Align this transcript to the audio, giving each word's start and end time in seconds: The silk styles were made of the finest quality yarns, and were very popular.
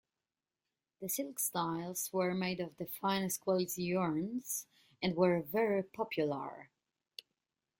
The 0.99 1.09
silk 1.09 1.37
styles 1.39 2.11
were 2.11 2.33
made 2.33 2.59
of 2.59 2.75
the 2.77 2.87
finest 2.87 3.41
quality 3.41 3.83
yarns, 3.83 4.65
and 4.99 5.15
were 5.15 5.43
very 5.43 5.83
popular. 5.83 6.71